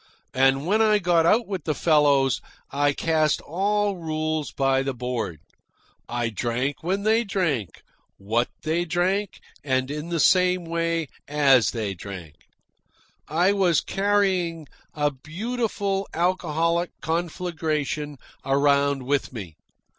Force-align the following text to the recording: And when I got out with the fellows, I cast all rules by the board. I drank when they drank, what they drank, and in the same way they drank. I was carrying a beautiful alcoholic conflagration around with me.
And 0.33 0.65
when 0.65 0.81
I 0.81 0.97
got 0.97 1.27
out 1.27 1.45
with 1.45 1.65
the 1.65 1.75
fellows, 1.75 2.41
I 2.71 2.91
cast 2.91 3.39
all 3.41 3.97
rules 3.97 4.51
by 4.51 4.81
the 4.81 4.95
board. 4.95 5.37
I 6.09 6.29
drank 6.29 6.81
when 6.81 7.03
they 7.03 7.23
drank, 7.23 7.83
what 8.17 8.47
they 8.63 8.83
drank, 8.83 9.39
and 9.63 9.91
in 9.91 10.09
the 10.09 10.19
same 10.19 10.65
way 10.65 11.05
they 11.27 11.93
drank. 11.93 12.33
I 13.27 13.53
was 13.53 13.79
carrying 13.79 14.65
a 14.95 15.11
beautiful 15.11 16.07
alcoholic 16.15 16.89
conflagration 17.01 18.17
around 18.43 19.03
with 19.03 19.31
me. 19.31 19.55